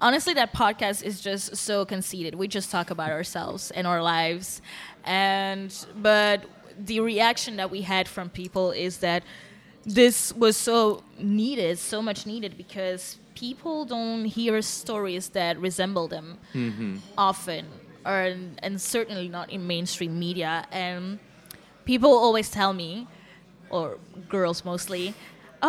Honestly, 0.00 0.32
that 0.34 0.54
podcast 0.54 1.02
is 1.02 1.20
just 1.20 1.56
so 1.56 1.84
conceited. 1.84 2.34
We 2.34 2.48
just 2.48 2.70
talk 2.70 2.90
about 2.90 3.10
ourselves 3.10 3.70
and 3.72 3.86
our 3.86 4.02
lives. 4.02 4.62
And, 5.04 5.74
but 5.96 6.44
the 6.78 7.00
reaction 7.00 7.56
that 7.56 7.70
we 7.70 7.82
had 7.82 8.08
from 8.08 8.30
people 8.30 8.70
is 8.70 8.98
that 8.98 9.22
this 9.84 10.32
was 10.34 10.56
so 10.56 11.02
needed, 11.18 11.78
so 11.78 12.00
much 12.00 12.26
needed, 12.26 12.56
because 12.56 13.18
people 13.38 13.84
don't 13.84 14.24
hear 14.38 14.60
stories 14.62 15.24
that 15.38 15.54
resemble 15.68 16.06
them 16.08 16.26
often, 17.16 17.64
or 18.04 18.20
and 18.66 18.80
certainly 18.80 19.28
not 19.28 19.46
in 19.50 19.60
mainstream 19.66 20.18
media. 20.18 20.66
And 20.72 21.18
people 21.84 22.10
always 22.26 22.48
tell 22.50 22.72
me, 22.72 23.06
or 23.70 23.84
girls 24.28 24.58
mostly, 24.64 25.14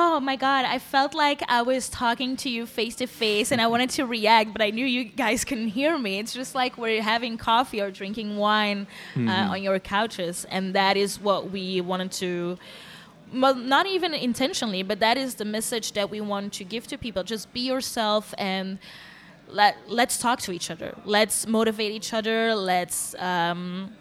"Oh 0.01 0.19
my 0.29 0.35
God, 0.47 0.63
I 0.75 0.77
felt 0.93 1.11
like 1.25 1.39
I 1.47 1.61
was 1.71 1.83
talking 1.89 2.31
to 2.43 2.49
you 2.55 2.65
face 2.65 2.95
to 3.01 3.07
face, 3.07 3.47
and 3.53 3.59
I 3.65 3.67
wanted 3.73 3.89
to 3.97 4.03
react, 4.17 4.47
but 4.55 4.61
I 4.67 4.69
knew 4.75 4.85
you 4.97 5.03
guys 5.25 5.39
couldn't 5.47 5.71
hear 5.79 5.93
me. 5.97 6.11
It's 6.21 6.33
just 6.41 6.53
like 6.61 6.71
we're 6.83 7.03
having 7.13 7.37
coffee 7.37 7.81
or 7.85 7.89
drinking 8.01 8.29
wine 8.45 8.87
uh, 9.15 9.53
on 9.53 9.59
your 9.67 9.79
couches, 9.79 10.45
and 10.55 10.63
that 10.79 10.95
is 10.97 11.11
what 11.27 11.41
we 11.51 11.81
wanted 11.81 12.11
to." 12.23 12.57
Well, 13.33 13.55
not 13.55 13.85
even 13.85 14.13
intentionally, 14.13 14.83
but 14.83 14.99
that 14.99 15.17
is 15.17 15.35
the 15.35 15.45
message 15.45 15.91
that 15.93 16.09
we 16.09 16.21
want 16.21 16.53
to 16.53 16.63
give 16.63 16.87
to 16.87 16.97
people. 16.97 17.23
Just 17.23 17.51
be 17.53 17.61
yourself 17.61 18.33
and 18.37 18.79
let 19.47 19.77
let's 19.87 20.17
talk 20.17 20.39
to 20.41 20.51
each 20.51 20.69
other. 20.71 20.95
Let's 21.05 21.47
motivate 21.47 21.91
each 21.91 22.13
other. 22.13 22.55
Let's 22.55 23.15
um, 23.15 23.93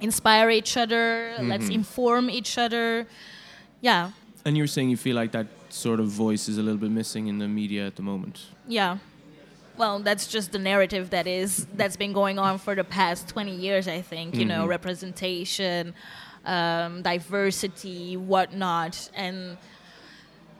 inspire 0.00 0.50
each 0.50 0.76
other. 0.76 1.34
Let's 1.40 1.68
inform 1.68 2.30
each 2.30 2.58
other. 2.58 3.06
Yeah, 3.80 4.10
And 4.44 4.56
you're 4.56 4.66
saying 4.66 4.88
you 4.90 4.96
feel 4.96 5.14
like 5.16 5.32
that 5.32 5.46
sort 5.68 6.00
of 6.00 6.06
voice 6.06 6.48
is 6.48 6.56
a 6.58 6.62
little 6.62 6.78
bit 6.78 6.90
missing 6.90 7.26
in 7.26 7.38
the 7.38 7.48
media 7.48 7.86
at 7.86 7.96
the 7.96 8.02
moment. 8.02 8.46
yeah. 8.68 8.98
Well, 9.76 9.98
that's 9.98 10.28
just 10.28 10.52
the 10.52 10.58
narrative 10.60 11.10
that 11.10 11.26
is 11.26 11.66
that's 11.74 11.96
been 11.96 12.12
going 12.12 12.38
on 12.38 12.58
for 12.58 12.76
the 12.76 12.84
past 12.84 13.26
twenty 13.28 13.56
years. 13.56 13.88
I 13.88 14.02
think 14.02 14.36
you 14.36 14.44
know 14.44 14.66
representation, 14.68 15.94
um, 16.46 17.02
diversity, 17.02 18.16
whatnot, 18.16 19.10
and 19.14 19.56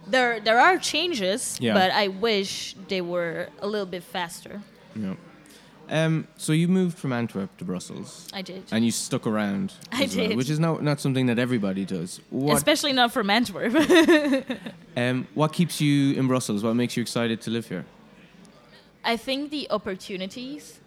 there 0.06 0.40
there 0.40 0.58
are 0.58 0.78
changes, 0.78 1.58
Yeah. 1.60 1.74
but 1.74 1.90
I 1.90 2.08
wish 2.08 2.74
they 2.88 3.00
were 3.00 3.48
a 3.60 3.66
little 3.66 3.86
bit 3.86 4.02
faster. 4.02 4.60
Yeah. 4.94 5.14
Um, 5.90 6.26
so 6.38 6.52
you 6.52 6.66
moved 6.68 6.96
from 6.96 7.12
Antwerp 7.12 7.54
to 7.58 7.64
Brussels, 7.64 8.26
I 8.32 8.40
did, 8.42 8.62
and 8.72 8.84
you 8.86 8.90
stuck 8.90 9.26
around. 9.26 9.74
I 9.92 10.04
as 10.04 10.16
well, 10.16 10.28
did. 10.28 10.36
which 10.36 10.48
is 10.48 10.58
not 10.58 10.82
not 10.82 10.98
something 11.00 11.26
that 11.26 11.38
everybody 11.38 11.84
does. 11.84 12.20
What 12.30 12.56
especially 12.56 12.92
not 12.94 13.12
from 13.12 13.28
Antwerp. 13.28 13.74
um, 14.96 15.26
what 15.34 15.52
keeps 15.52 15.80
you 15.82 16.14
in 16.14 16.26
Brussels? 16.26 16.62
What 16.62 16.74
makes 16.74 16.96
you 16.96 17.02
excited 17.02 17.40
to 17.42 17.50
live 17.50 17.68
here? 17.68 17.84
I 19.04 19.18
think 19.18 19.50
the 19.50 19.66
opportunities, 19.70 20.80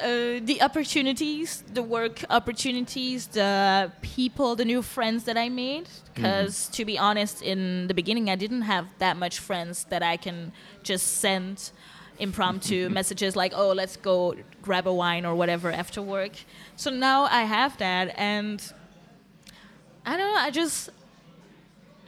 uh, 0.00 0.40
the 0.42 0.58
opportunities, 0.62 1.62
the 1.72 1.82
work 1.82 2.24
opportunities, 2.30 3.26
the 3.28 3.92
people, 4.02 4.56
the 4.56 4.64
new 4.64 4.82
friends 4.82 5.24
that 5.24 5.36
I 5.36 5.48
made. 5.48 5.88
Because 6.14 6.68
to 6.68 6.84
be 6.84 6.98
honest, 6.98 7.42
in 7.42 7.86
the 7.86 7.94
beginning, 7.94 8.28
I 8.30 8.36
didn't 8.36 8.62
have 8.62 8.86
that 8.98 9.16
much 9.16 9.38
friends 9.38 9.84
that 9.84 10.02
I 10.02 10.16
can 10.16 10.52
just 10.82 11.18
send 11.18 11.70
impromptu 12.18 12.88
messages 12.98 13.36
like, 13.36 13.52
"Oh, 13.54 13.72
let's 13.72 13.96
go 13.96 14.34
grab 14.62 14.86
a 14.86 14.92
wine" 14.92 15.24
or 15.24 15.34
whatever 15.34 15.70
after 15.72 16.02
work. 16.02 16.32
So 16.76 16.90
now 16.90 17.24
I 17.24 17.42
have 17.42 17.78
that, 17.78 18.14
and 18.16 18.60
I 20.04 20.16
don't 20.16 20.34
know. 20.34 20.40
I 20.40 20.50
just 20.50 20.90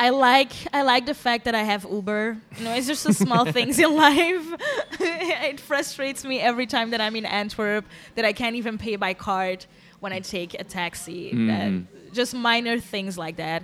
I 0.02 0.08
like 0.08 0.52
I 0.72 0.82
like 0.82 1.06
the 1.06 1.14
fact 1.14 1.44
that 1.44 1.54
I 1.54 1.62
have 1.62 1.86
Uber. 1.88 2.36
You 2.58 2.64
know, 2.64 2.74
it's 2.74 2.88
just 2.88 3.04
the 3.04 3.14
small 3.14 3.44
things 3.58 3.78
in 3.78 3.94
life. 3.94 4.46
it 5.00 5.60
frustrates 5.60 6.24
me 6.24 6.40
every 6.40 6.66
time 6.66 6.90
that 6.90 7.00
I'm 7.00 7.14
in 7.14 7.24
Antwerp 7.24 7.84
that 8.16 8.24
I 8.24 8.32
can't 8.32 8.56
even 8.56 8.78
pay 8.78 8.96
by 8.96 9.14
card 9.14 9.64
when 10.00 10.12
I 10.12 10.18
take 10.18 10.54
a 10.58 10.64
taxi. 10.64 11.30
That, 11.46 11.84
just 12.12 12.34
minor 12.34 12.80
things 12.80 13.16
like 13.16 13.36
that. 13.36 13.62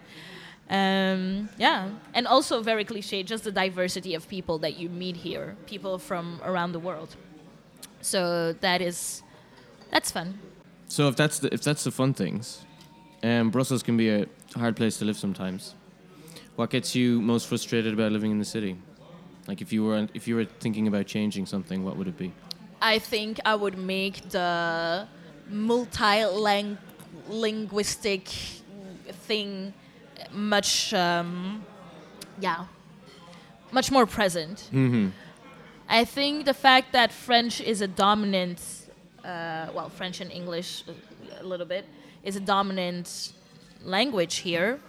Um, 0.71 1.49
yeah, 1.59 1.89
and 2.15 2.29
also 2.29 2.63
very 2.63 2.85
cliche, 2.85 3.25
just 3.25 3.43
the 3.43 3.51
diversity 3.51 4.15
of 4.15 4.29
people 4.29 4.59
that 4.59 4.79
you 4.79 4.89
meet 4.89 5.17
here, 5.17 5.57
people 5.67 5.99
from 5.99 6.41
around 6.45 6.71
the 6.71 6.79
world. 6.79 7.17
So 8.01 8.53
that 8.61 8.81
is 8.81 9.25
that's 9.91 10.13
fun. 10.13 10.39
So 10.87 11.09
if 11.09 11.17
that's 11.17 11.41
the, 11.41 11.53
if 11.53 11.63
that's 11.63 11.83
the 11.83 11.91
fun 11.91 12.15
things, 12.15 12.65
um, 13.25 13.51
Brussels 13.51 13.83
can 13.83 13.97
be 13.97 14.09
a 14.09 14.27
hard 14.55 14.77
place 14.77 14.99
to 14.99 15.05
live 15.05 15.19
sometimes. 15.19 15.75
What 16.59 16.71
gets 16.71 16.95
you 16.97 17.23
most 17.23 17.47
frustrated 17.47 17.95
about 17.95 18.11
living 18.11 18.33
in 18.33 18.41
the 18.41 18.45
city? 18.45 18.77
Like 19.47 19.63
if 19.63 19.73
you 19.73 19.85
were 19.85 20.09
if 20.13 20.27
you 20.27 20.35
were 20.35 20.45
thinking 20.45 20.89
about 20.89 21.07
changing 21.07 21.47
something, 21.47 21.85
what 21.85 21.97
would 21.97 22.09
it 22.09 22.19
be? 22.19 22.33
I 22.83 22.99
think 22.99 23.39
I 23.45 23.55
would 23.55 23.79
make 23.79 24.31
the 24.31 25.07
multi-linguistic 25.49 28.27
thing 29.29 29.73
much, 30.33 30.93
um, 30.95 31.65
yeah, 32.41 32.65
much 33.71 33.93
more 33.93 34.07
present. 34.07 34.69
I 35.89 36.05
think 36.05 36.45
the 36.45 36.55
fact 36.55 36.91
that 36.91 37.13
French 37.13 37.61
is 37.61 37.83
a 37.83 37.87
dominant, 37.87 38.61
uh, 39.25 39.69
well, 39.73 39.91
French 39.91 40.21
and 40.21 40.33
English 40.33 40.83
a 41.41 41.45
little 41.45 41.67
bit, 41.67 41.87
is 42.25 42.35
a 42.35 42.41
dominant 42.41 43.33
language 43.85 44.39
here, 44.39 44.81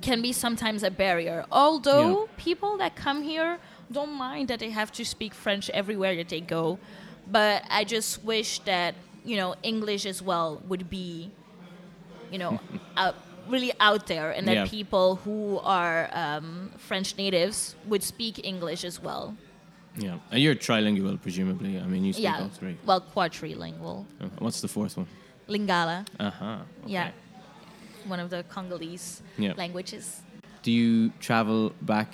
can 0.00 0.20
be 0.22 0.32
sometimes 0.32 0.82
a 0.82 0.90
barrier. 0.90 1.44
Although 1.50 2.20
Yeah. 2.22 2.26
people 2.36 2.76
that 2.78 2.94
come 2.96 3.22
here 3.22 3.58
don't 3.90 4.12
mind 4.12 4.48
that 4.48 4.58
they 4.60 4.70
have 4.70 4.90
to 4.92 5.04
speak 5.04 5.32
French 5.34 5.70
everywhere 5.70 6.14
that 6.16 6.28
they 6.28 6.40
go, 6.40 6.78
but 7.26 7.62
I 7.70 7.84
just 7.84 8.22
wish 8.24 8.58
that 8.60 8.94
you 9.24 9.36
know 9.36 9.54
English 9.62 10.06
as 10.06 10.22
well 10.22 10.60
would 10.68 10.88
be, 10.90 11.30
you 12.30 12.38
know, 12.38 12.60
out, 12.96 13.16
really 13.48 13.72
out 13.80 14.06
there, 14.06 14.30
and 14.30 14.46
that 14.48 14.54
Yeah. 14.56 14.66
people 14.66 15.16
who 15.24 15.58
are 15.64 16.08
um, 16.12 16.70
French 16.78 17.16
natives 17.16 17.74
would 17.86 18.02
speak 18.02 18.40
English 18.44 18.84
as 18.84 19.00
well. 19.02 19.34
Yeah, 19.96 20.18
and 20.30 20.40
you're 20.40 20.54
trilingual, 20.54 21.20
presumably. 21.20 21.78
I 21.78 21.86
mean, 21.86 22.04
you 22.04 22.12
speak 22.12 22.24
yeah, 22.24 22.42
all 22.42 22.48
three. 22.50 22.76
well, 22.84 23.00
quadrilingual, 23.00 24.06
Oh, 24.22 24.30
what's 24.38 24.60
the 24.60 24.68
fourth 24.68 24.96
one? 24.96 25.06
Lingala. 25.48 26.06
Uh 26.20 26.30
huh. 26.30 26.58
Yeah, 26.86 27.10
one 28.08 28.20
of 28.20 28.30
the 28.30 28.42
Congolese 28.48 29.22
Yeah. 29.38 29.52
languages. 29.56 30.22
Do 30.62 30.70
you 30.72 31.10
travel 31.20 31.72
back 31.82 32.08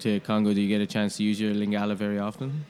to 0.00 0.20
Congo? 0.20 0.52
Do 0.54 0.60
you 0.60 0.68
get 0.68 0.80
a 0.80 0.86
chance 0.86 1.16
to 1.18 1.22
use 1.22 1.40
your 1.40 1.54
Lingala 1.54 1.94
very 1.96 2.18
often? 2.18 2.64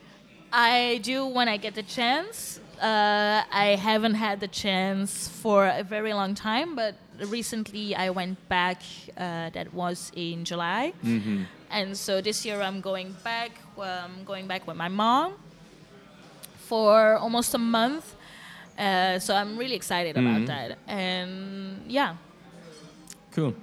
I 0.51 0.99
do 1.03 1.25
when 1.25 1.47
I 1.47 1.57
get 1.57 1.73
the 1.75 1.83
chance. 1.83 2.59
Uh, 2.81 3.41
I 3.51 3.75
haven't 3.79 4.15
had 4.15 4.39
the 4.39 4.47
chance 4.47 5.27
for 5.41 5.67
a 5.67 5.83
very 5.83 6.13
long 6.13 6.35
time, 6.35 6.75
but 6.75 6.95
recently 7.29 7.95
I 7.95 8.09
went 8.09 8.37
back. 8.49 8.81
Uh, 9.17 9.49
that 9.51 9.73
was 9.73 10.11
in 10.15 10.43
July, 10.43 10.93
Mm-hmm. 11.03 11.43
and 11.71 11.95
so 11.97 12.21
this 12.21 12.45
year 12.45 12.61
I'm 12.61 12.81
going 12.81 13.15
back. 13.23 13.51
Um, 13.77 14.23
going 14.25 14.47
back 14.47 14.67
with 14.67 14.77
my 14.77 14.89
mom 14.89 15.33
for 16.69 17.17
almost 17.17 17.53
a 17.53 17.57
month. 17.57 18.15
Uh, 18.77 19.19
so 19.19 19.35
I'm 19.35 19.57
really 19.57 19.75
excited 19.75 20.15
Mhm. 20.15 20.21
about 20.25 20.47
that, 20.47 20.77
and 20.87 21.83
yeah, 21.87 22.15
Cool. 23.33 23.55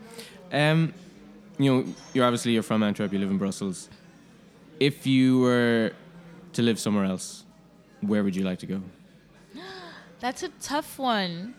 Um, 0.53 0.93
you 1.59 1.73
know, 1.73 1.95
you're 2.13 2.25
obviously 2.25 2.53
you're 2.53 2.63
from 2.63 2.83
Antwerp. 2.83 3.13
You 3.13 3.19
live 3.19 3.31
in 3.31 3.39
Brussels. 3.39 3.89
If 4.81 5.07
you 5.07 5.41
were 5.41 5.93
to 6.55 6.63
live 6.63 6.79
somewhere 6.79 7.05
else, 7.05 7.45
where 8.01 8.25
would 8.25 8.35
you 8.35 8.45
like 8.45 8.59
to 8.61 8.67
go? 8.67 8.83
That's 10.21 10.43
a 10.43 10.49
tough 10.61 10.99
one. 10.99 11.55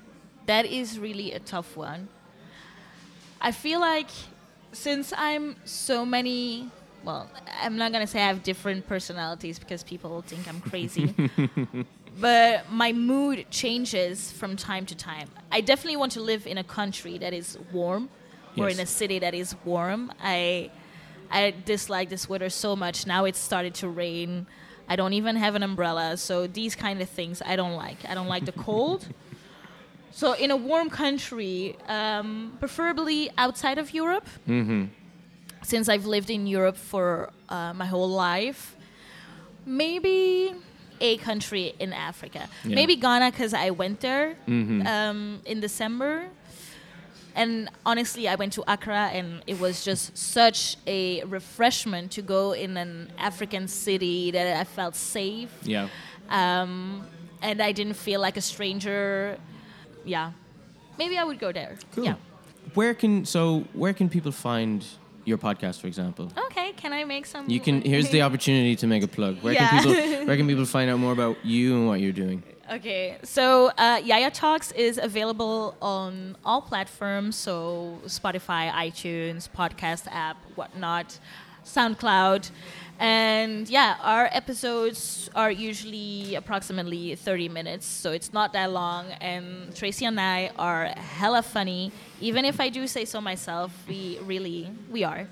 That 0.47 0.65
is 0.65 0.99
really 0.99 1.31
a 1.31 1.39
tough 1.39 1.77
one. 1.77 2.09
I 3.39 3.51
feel 3.51 3.79
like 3.79 4.09
since 4.71 5.13
I'm 5.15 5.55
so 5.65 6.05
many, 6.05 6.69
well, 7.03 7.29
I'm 7.61 7.77
not 7.77 7.91
gonna 7.91 8.07
say 8.07 8.21
I 8.21 8.27
have 8.27 8.43
different 8.43 8.87
personalities 8.87 9.57
because 9.59 9.83
people 9.83 10.21
think 10.21 10.47
I'm 10.47 10.61
crazy. 10.61 11.13
but 12.19 12.69
my 12.71 12.91
mood 12.93 13.45
changes 13.51 14.31
from 14.31 14.55
time 14.55 14.85
to 14.87 14.95
time. 14.95 15.29
I 15.51 15.61
definitely 15.61 15.97
want 15.97 16.11
to 16.13 16.21
live 16.21 16.45
in 16.47 16.57
a 16.57 16.63
country 16.63 17.17
that 17.19 17.33
is 17.33 17.57
warm 17.71 18.09
or 18.57 18.69
in 18.69 18.79
a 18.79 18.85
city 18.85 19.19
that 19.19 19.33
is 19.33 19.55
warm. 19.65 20.11
I 20.21 20.71
I 21.31 21.53
dislike 21.65 22.09
this 22.09 22.27
weather 22.27 22.49
so 22.49 22.75
much. 22.75 23.07
Now 23.07 23.23
it's 23.25 23.39
started 23.39 23.73
to 23.75 23.87
rain. 23.87 24.47
I 24.89 24.97
don't 24.97 25.13
even 25.13 25.37
have 25.37 25.55
an 25.55 25.63
umbrella. 25.63 26.17
So 26.17 26.45
these 26.47 26.75
kind 26.75 27.01
of 27.01 27.07
things 27.09 27.41
I 27.45 27.55
don't 27.55 27.75
like. 27.75 27.97
I 28.09 28.13
don't 28.13 28.27
like 28.27 28.45
the 28.45 28.51
cold. 28.51 29.07
So 30.13 30.33
in 30.33 30.51
a 30.51 30.57
warm 30.57 30.89
country, 30.89 31.77
um, 31.87 32.57
preferably 32.59 33.29
outside 33.37 33.77
of 33.77 33.93
Europe, 33.93 34.27
Mm-hmm. 34.45 34.87
since 35.63 35.87
I've 35.87 36.05
lived 36.05 36.29
in 36.29 36.45
Europe 36.47 36.75
for 36.75 37.31
uh, 37.47 37.71
my 37.73 37.85
whole 37.85 38.09
life, 38.09 38.75
maybe 39.65 40.53
a 41.01 41.17
country 41.17 41.73
in 41.79 41.91
Africa. 41.93 42.47
Yeah. 42.63 42.75
Maybe 42.75 42.95
Ghana 42.95 43.31
because 43.31 43.53
I 43.53 43.71
went 43.71 43.99
there 44.01 44.35
Mhm. 44.47 44.85
um, 44.87 45.41
in 45.45 45.59
December. 45.59 46.13
And 47.33 47.69
honestly, 47.85 48.27
I 48.27 48.35
went 48.35 48.51
to 48.53 48.63
Accra, 48.67 49.03
and 49.17 49.41
it 49.47 49.57
was 49.59 49.85
just 49.85 50.17
such 50.17 50.75
a 50.85 51.23
refreshment 51.23 52.11
to 52.17 52.21
go 52.21 52.51
in 52.53 52.75
an 52.77 53.09
African 53.17 53.67
city 53.69 54.31
that 54.31 54.47
I 54.59 54.65
felt 54.65 54.95
safe 54.95 55.49
Yeah. 55.63 55.87
um, 56.29 57.07
and 57.41 57.61
I 57.61 57.71
didn't 57.71 57.95
feel 58.07 58.19
like 58.19 58.35
a 58.37 58.41
stranger. 58.41 59.37
Yeah, 60.03 60.31
maybe 60.99 61.15
I 61.17 61.23
would 61.23 61.39
go 61.39 61.51
there. 61.53 61.77
Cool. 61.95 62.03
Yeah. 62.05 62.15
Where 62.73 62.93
can 62.93 63.25
so 63.25 63.41
where 63.73 63.93
can 63.93 64.09
people 64.09 64.31
find 64.33 64.83
your 65.29 65.37
podcast, 65.37 65.79
for 65.81 65.87
example? 65.87 66.25
Okay, 66.47 66.60
can 66.77 66.93
I 66.93 67.03
make 67.05 67.25
some? 67.25 67.49
You 67.49 67.59
can. 67.59 67.81
Here's 67.81 68.09
the 68.09 68.21
opportunity 68.27 68.75
to 68.77 68.87
make 68.87 69.03
a 69.03 69.07
plug. 69.07 69.37
Where 69.41 69.53
Yeah. 69.53 69.69
can 69.69 69.83
people 69.83 70.25
Where 70.27 70.37
can 70.37 70.47
people 70.47 70.65
find 70.65 70.89
out 70.89 70.99
more 70.99 71.13
about 71.13 71.37
you 71.45 71.75
and 71.75 71.87
what 71.87 71.99
you're 72.01 72.11
doing? 72.13 72.43
Okay, 72.71 73.17
so 73.23 73.69
uh, 73.77 73.99
Yaya 74.01 74.31
Talks 74.31 74.71
is 74.71 74.97
available 74.97 75.75
on 75.81 76.37
all 76.45 76.61
platforms, 76.61 77.35
so 77.35 77.99
Spotify, 78.05 78.71
iTunes, 78.71 79.49
podcast 79.49 80.07
app, 80.09 80.37
whatnot, 80.55 81.19
SoundCloud, 81.65 82.49
and 82.97 83.67
yeah, 83.67 83.97
our 84.01 84.29
episodes 84.31 85.29
are 85.35 85.51
usually 85.51 86.35
approximately 86.35 87.15
30 87.15 87.49
minutes, 87.49 87.85
so 87.85 88.11
it's 88.13 88.31
not 88.31 88.53
that 88.53 88.71
long. 88.71 89.07
And 89.19 89.75
Tracy 89.75 90.05
and 90.05 90.17
I 90.21 90.51
are 90.57 90.85
hella 90.95 91.41
funny, 91.41 91.91
even 92.21 92.45
if 92.45 92.61
I 92.61 92.69
do 92.69 92.87
say 92.87 93.03
so 93.03 93.19
myself. 93.19 93.71
We 93.87 94.17
really 94.23 94.69
we 94.89 95.03
are. 95.03 95.27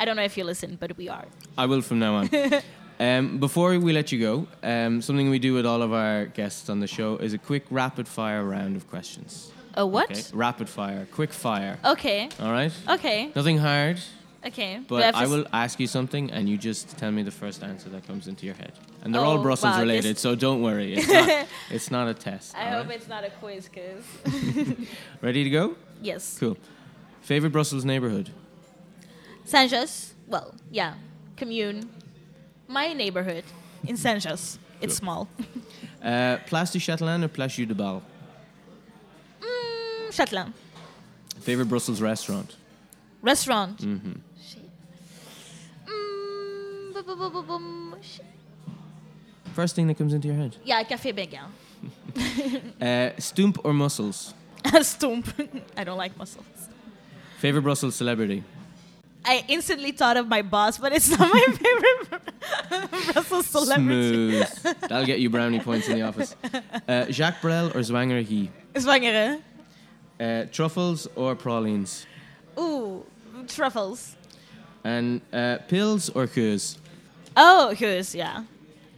I 0.00 0.04
don't 0.06 0.16
know 0.16 0.24
if 0.24 0.36
you 0.38 0.44
listen, 0.44 0.76
but 0.80 0.96
we 0.96 1.08
are. 1.10 1.26
I 1.58 1.66
will 1.66 1.82
from 1.82 1.98
now 1.98 2.14
on. 2.14 2.30
um, 3.00 3.38
before 3.38 3.78
we 3.78 3.92
let 3.92 4.10
you 4.12 4.18
go, 4.18 4.46
um, 4.62 5.02
something 5.02 5.28
we 5.30 5.38
do 5.38 5.52
with 5.54 5.66
all 5.66 5.82
of 5.82 5.92
our 5.92 6.24
guests 6.26 6.70
on 6.70 6.80
the 6.80 6.86
show 6.86 7.16
is 7.18 7.34
a 7.34 7.38
quick 7.38 7.64
rapid 7.70 8.08
fire 8.08 8.42
round 8.42 8.76
of 8.76 8.88
questions. 8.88 9.52
A 9.74 9.86
what? 9.86 10.10
Okay? 10.10 10.22
Rapid 10.32 10.68
fire, 10.68 11.06
quick 11.12 11.32
fire. 11.32 11.78
Okay. 11.84 12.28
All 12.40 12.50
right. 12.50 12.72
Okay. 12.88 13.30
Nothing 13.36 13.58
hard, 13.58 14.00
Okay. 14.44 14.80
But 14.88 15.02
I 15.04 15.10
to 15.10 15.16
I 15.18 15.22
s- 15.24 15.28
will 15.28 15.44
ask 15.52 15.78
you 15.78 15.86
something, 15.86 16.30
and 16.30 16.48
you 16.48 16.56
just 16.56 16.96
tell 16.96 17.12
me 17.12 17.22
the 17.22 17.30
first 17.30 17.62
answer 17.62 17.90
that 17.90 18.06
comes 18.06 18.26
into 18.26 18.46
your 18.46 18.54
head. 18.54 18.72
And 19.02 19.14
they're 19.14 19.20
all 19.22 19.38
Oh, 19.38 19.42
Brussels 19.42 19.74
wow, 19.74 19.80
related, 19.80 20.16
so 20.16 20.34
don't 20.34 20.62
worry. 20.62 20.94
It's 20.94 21.08
not, 21.12 21.46
it's 21.70 21.90
not 21.90 22.08
a 22.08 22.14
test. 22.14 22.56
I 22.56 22.70
hope 22.70 22.86
right? 22.86 22.96
it's 22.96 23.06
not 23.08 23.22
a 23.22 23.30
quiz, 23.38 23.68
cause 23.68 24.04
Ready 25.20 25.44
to 25.44 25.50
go? 25.50 25.76
yes, 26.00 26.38
Cool. 26.40 26.56
Favorite 27.20 27.50
Brussels 27.52 27.84
neighborhood? 27.84 28.30
Saint-Just. 29.50 30.14
Well, 30.28 30.54
yeah, 30.70 30.94
commune. 31.36 31.90
My 32.68 32.92
neighborhood 32.92 33.42
in 33.84 33.96
Saint-Just. 33.96 34.58
It's 34.80 34.94
small. 34.94 35.28
Uh, 36.02 36.38
Place 36.46 36.70
du 36.70 36.78
Châtelain 36.78 37.22
or 37.22 37.28
Place 37.28 37.56
du 37.56 37.66
de 37.66 37.74
Bal? 37.74 38.02
Mm, 39.42 40.08
Châtelain. 40.10 40.50
Favorite 41.42 41.68
Brussels 41.68 42.00
restaurant? 42.00 42.56
Restaurant. 43.20 43.76
Mm-hmm. 43.76 44.12
Mm. 45.86 47.96
First 49.52 49.76
thing 49.76 49.88
that 49.88 49.98
comes 49.98 50.14
into 50.14 50.28
your 50.28 50.38
head. 50.38 50.56
Yeah, 50.64 50.82
Café 50.84 51.12
Béguin. 51.12 51.50
Uh, 52.80 53.12
Stoemp 53.18 53.58
or 53.62 53.74
Mussels? 53.74 54.32
Stoemp. 54.64 55.60
I 55.76 55.84
don't 55.84 55.98
like 55.98 56.16
mussels. 56.16 56.46
Favorite 57.40 57.62
Brussels 57.62 57.94
celebrity? 57.94 58.42
I 59.24 59.44
instantly 59.48 59.92
thought 59.92 60.16
of 60.16 60.28
my 60.28 60.42
boss, 60.42 60.78
but 60.78 60.92
it's 60.92 61.08
not 61.10 61.20
my 61.20 61.46
favorite 61.52 63.12
Brussels 63.12 63.46
celebrity. 63.46 64.42
Smooth. 64.44 64.80
That'll 64.80 65.04
get 65.06 65.18
you 65.20 65.28
brownie 65.30 65.60
points 65.60 65.88
in 65.88 65.96
the 65.96 66.02
office. 66.02 66.34
Uh, 66.88 67.06
Jacques 67.10 67.40
Brel 67.42 67.68
or 67.68 67.80
Zwanger 67.80 68.22
He? 68.22 68.50
Zwangere. 68.74 69.42
Uh, 70.18 70.44
truffles 70.52 71.06
or 71.16 71.34
pralines? 71.34 72.06
Ooh, 72.58 73.04
truffles. 73.48 74.16
And 74.84 75.20
uh, 75.32 75.58
pils 75.68 76.10
or 76.14 76.26
coos? 76.26 76.78
Oh, 77.36 77.70
here's 77.76 78.14
yeah. 78.14 78.44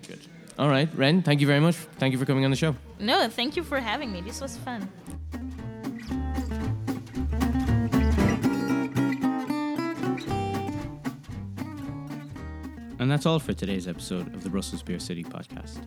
Good. 0.07 0.21
All 0.59 0.69
right, 0.69 0.89
Ren, 0.95 1.23
thank 1.23 1.41
you 1.41 1.47
very 1.47 1.61
much. 1.61 1.75
Thank 1.99 2.13
you 2.13 2.19
for 2.19 2.25
coming 2.27 2.45
on 2.45 2.51
the 2.51 2.57
show. 2.57 2.77
No, 3.01 3.29
thank 3.29 3.57
you 3.57 3.65
for 3.65 3.81
having 3.81 4.13
me. 4.13 4.21
This 4.21 4.41
was 4.41 4.57
fun. 4.59 4.89
And 13.03 13.11
that's 13.11 13.27
all 13.27 13.41
for 13.41 13.53
today's 13.53 13.88
episode 13.88 14.33
of 14.33 14.45
the 14.45 14.49
Brussels 14.49 14.81
Beer 14.81 15.01
City 15.01 15.25
podcast. 15.25 15.81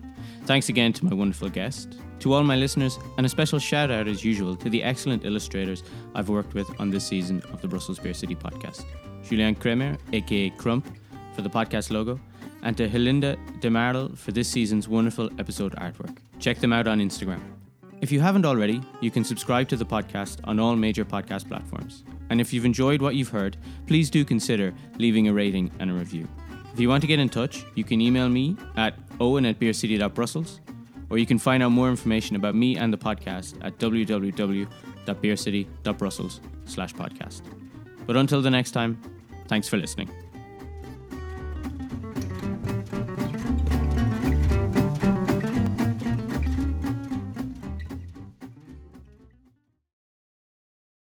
Thanks 0.44 0.68
again 0.68 0.92
to 0.92 1.06
my 1.06 1.14
wonderful 1.14 1.48
guest, 1.48 1.98
to 2.18 2.34
all 2.34 2.44
my 2.44 2.56
listeners, 2.56 2.98
and 3.16 3.24
a 3.24 3.28
special 3.30 3.58
shout 3.58 3.90
out 3.90 4.06
as 4.06 4.22
usual 4.22 4.54
to 4.56 4.68
the 4.68 4.82
excellent 4.82 5.24
illustrators 5.24 5.82
I've 6.14 6.28
worked 6.28 6.52
with 6.52 6.68
on 6.78 6.90
this 6.90 7.06
season 7.06 7.42
of 7.50 7.62
the 7.62 7.68
Brussels 7.68 7.98
Beer 7.98 8.12
City 8.12 8.34
podcast. 8.34 8.84
Julien 9.26 9.54
Kremer, 9.54 9.96
aka 10.12 10.50
Crump, 10.50 10.86
for 11.34 11.40
the 11.40 11.48
podcast 11.48 11.90
logo, 11.90 12.20
and 12.62 12.76
to 12.76 12.86
Helinda 12.86 13.38
DeMarle 13.60 14.14
for 14.18 14.32
this 14.32 14.50
season's 14.50 14.86
wonderful 14.86 15.30
episode 15.38 15.74
artwork. 15.76 16.18
Check 16.38 16.58
them 16.58 16.74
out 16.74 16.86
on 16.86 17.00
Instagram. 17.00 17.40
If 18.02 18.12
you 18.12 18.20
haven't 18.20 18.44
already, 18.44 18.82
you 19.00 19.10
can 19.10 19.24
subscribe 19.24 19.68
to 19.68 19.76
the 19.76 19.86
podcast 19.86 20.40
on 20.44 20.60
all 20.60 20.76
major 20.76 21.06
podcast 21.06 21.48
platforms. 21.48 22.04
And 22.28 22.42
if 22.42 22.52
you've 22.52 22.66
enjoyed 22.66 23.00
what 23.00 23.14
you've 23.14 23.30
heard, 23.30 23.56
please 23.86 24.10
do 24.10 24.22
consider 24.22 24.74
leaving 24.98 25.28
a 25.28 25.32
rating 25.32 25.70
and 25.78 25.90
a 25.90 25.94
review. 25.94 26.28
If 26.76 26.80
you 26.80 26.88
want 26.90 27.00
to 27.00 27.06
get 27.06 27.18
in 27.18 27.30
touch, 27.30 27.64
you 27.74 27.84
can 27.84 28.02
email 28.02 28.28
me 28.28 28.54
at 28.76 28.94
eoghan 29.18 29.48
at 29.48 29.58
beercity.brussels, 29.58 30.60
or 31.08 31.16
you 31.16 31.24
can 31.24 31.38
find 31.38 31.62
out 31.62 31.70
more 31.70 31.88
information 31.88 32.36
about 32.36 32.54
me 32.54 32.76
and 32.76 32.92
the 32.92 32.98
podcast 32.98 33.54
at 33.64 33.78
www.beercity.brussels 33.78 36.40
slash 36.66 36.92
podcast. 36.92 37.40
But 38.06 38.16
until 38.16 38.42
the 38.42 38.50
next 38.50 38.72
time, 38.72 39.00
thanks 39.48 39.68
for 39.68 39.78
listening. 39.78 40.10